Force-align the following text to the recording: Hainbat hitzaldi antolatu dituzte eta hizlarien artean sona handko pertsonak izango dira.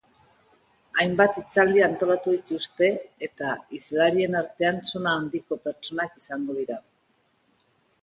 Hainbat 1.03 1.37
hitzaldi 1.41 1.83
antolatu 1.89 2.33
dituzte 2.39 2.89
eta 3.29 3.53
hizlarien 3.77 4.41
artean 4.43 4.83
sona 4.95 5.17
handko 5.21 5.63
pertsonak 5.71 6.21
izango 6.25 6.61
dira. 6.63 6.85